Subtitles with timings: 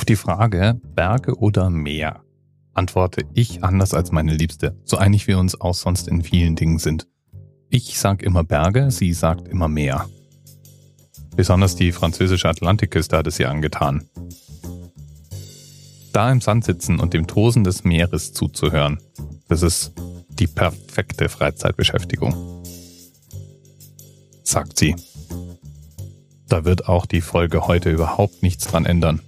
[0.00, 2.24] Auf die Frage Berge oder Meer
[2.72, 6.78] antworte ich anders als meine Liebste, so einig wir uns auch sonst in vielen Dingen
[6.78, 7.06] sind.
[7.68, 10.08] Ich sag immer Berge, sie sagt immer Meer.
[11.36, 14.08] Besonders die französische Atlantikküste hat es ihr angetan.
[16.14, 19.00] Da im Sand sitzen und dem Tosen des Meeres zuzuhören,
[19.48, 19.92] das ist
[20.30, 22.62] die perfekte Freizeitbeschäftigung.
[24.44, 24.96] Sagt sie.
[26.48, 29.20] Da wird auch die Folge heute überhaupt nichts dran ändern.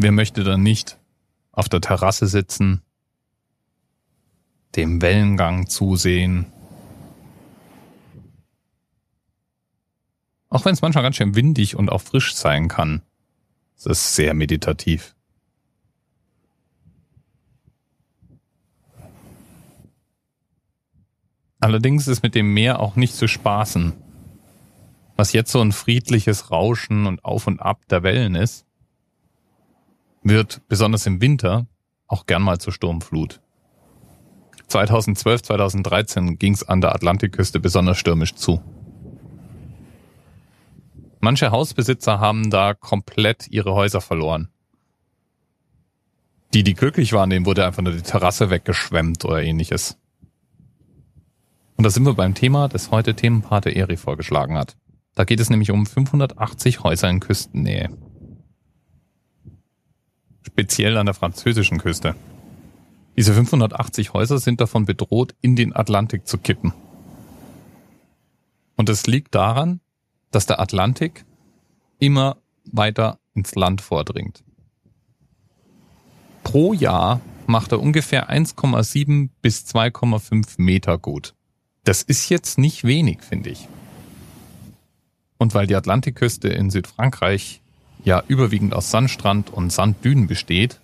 [0.00, 0.96] Wer möchte dann nicht
[1.50, 2.82] auf der Terrasse sitzen,
[4.76, 6.46] dem Wellengang zusehen?
[10.50, 13.02] Auch wenn es manchmal ganz schön windig und auch frisch sein kann,
[13.76, 15.16] ist es sehr meditativ.
[21.58, 23.94] Allerdings ist mit dem Meer auch nicht zu spaßen.
[25.16, 28.67] Was jetzt so ein friedliches Rauschen und Auf und Ab der Wellen ist,
[30.28, 31.66] wird besonders im Winter
[32.06, 33.40] auch gern mal zur Sturmflut.
[34.68, 38.60] 2012, 2013 ging es an der Atlantikküste besonders stürmisch zu.
[41.20, 44.48] Manche Hausbesitzer haben da komplett ihre Häuser verloren.
[46.54, 49.98] Die, die glücklich waren, denen wurde einfach nur die Terrasse weggeschwemmt oder ähnliches.
[51.76, 54.76] Und da sind wir beim Thema, das heute Themenpate Eri vorgeschlagen hat.
[55.14, 57.90] Da geht es nämlich um 580 Häuser in Küstennähe
[60.58, 62.16] speziell an der französischen Küste.
[63.16, 66.72] Diese 580 Häuser sind davon bedroht, in den Atlantik zu kippen.
[68.74, 69.78] Und es liegt daran,
[70.32, 71.24] dass der Atlantik
[72.00, 74.42] immer weiter ins Land vordringt.
[76.42, 81.34] Pro Jahr macht er ungefähr 1,7 bis 2,5 Meter gut.
[81.84, 83.68] Das ist jetzt nicht wenig, finde ich.
[85.38, 87.62] Und weil die Atlantikküste in Südfrankreich
[88.04, 90.80] ja überwiegend aus Sandstrand und Sanddünen besteht,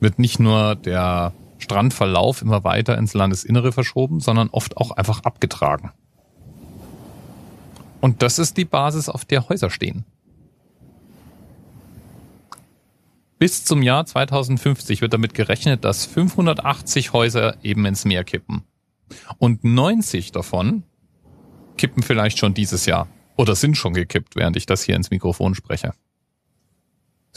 [0.00, 5.92] wird nicht nur der Strandverlauf immer weiter ins Landesinnere verschoben, sondern oft auch einfach abgetragen.
[8.00, 10.04] Und das ist die Basis, auf der Häuser stehen.
[13.38, 18.62] Bis zum Jahr 2050 wird damit gerechnet, dass 580 Häuser eben ins Meer kippen.
[19.38, 20.82] Und 90 davon
[21.76, 25.54] kippen vielleicht schon dieses Jahr oder sind schon gekippt, während ich das hier ins Mikrofon
[25.54, 25.92] spreche.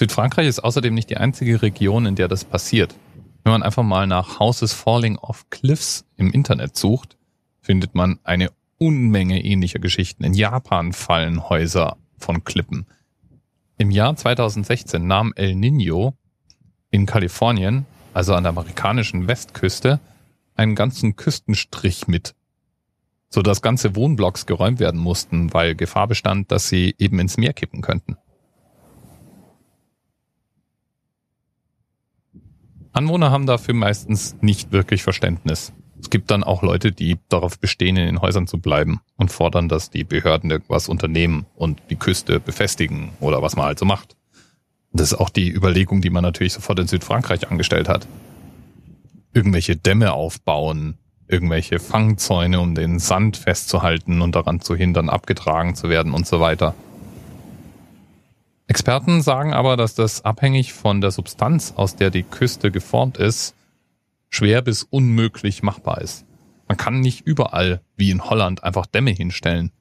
[0.01, 2.95] Südfrankreich ist außerdem nicht die einzige Region, in der das passiert.
[3.44, 7.19] Wenn man einfach mal nach Houses Falling Off Cliffs im Internet sucht,
[7.62, 10.23] findet man eine Unmenge ähnlicher Geschichten.
[10.23, 12.88] In Japan fallen Häuser von Klippen.
[13.78, 16.16] Im Jahr 2016 nahm El Nino
[16.89, 20.00] in Kalifornien, also an der amerikanischen Westküste,
[20.56, 22.33] einen ganzen Küstenstrich mit,
[23.29, 27.81] sodass ganze Wohnblocks geräumt werden mussten, weil Gefahr bestand, dass sie eben ins Meer kippen
[27.81, 28.18] könnten.
[32.94, 35.74] Anwohner haben dafür meistens nicht wirklich Verständnis.
[36.02, 39.69] Es gibt dann auch Leute, die darauf bestehen, in den Häusern zu bleiben und fordern,
[39.69, 44.16] dass die Behörden irgendwas unternehmen und die Küste befestigen oder was man halt so macht.
[44.91, 48.07] Das ist auch die Überlegung, die man natürlich sofort in Südfrankreich angestellt hat.
[49.34, 50.97] Irgendwelche Dämme aufbauen,
[51.28, 56.41] irgendwelche Fangzäune, um den Sand festzuhalten und daran zu hindern, abgetragen zu werden und so
[56.41, 56.75] weiter.
[58.71, 63.53] Experten sagen aber, dass das abhängig von der Substanz, aus der die Küste geformt ist,
[64.29, 66.25] schwer bis unmöglich machbar ist.
[66.69, 69.73] Man kann nicht überall, wie in Holland, einfach Dämme hinstellen.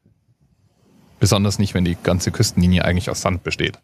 [1.20, 3.78] Besonders nicht, wenn die ganze Küstenlinie eigentlich aus Sand besteht.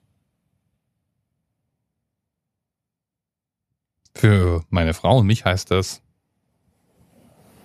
[4.13, 6.03] Für meine Frau und mich heißt das,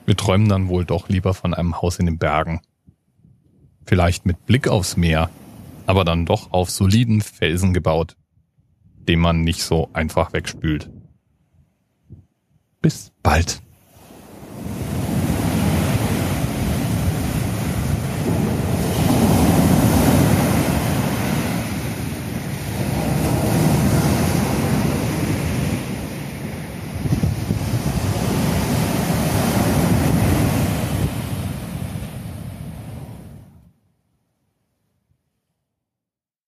[0.06, 2.62] wir träumen dann wohl doch lieber von einem Haus in den Bergen.
[3.84, 5.32] Vielleicht mit Blick aufs Meer,
[5.92, 8.16] aber dann doch auf soliden Felsen gebaut,
[8.96, 10.90] den man nicht so einfach wegspült.
[12.82, 13.62] Bis bald.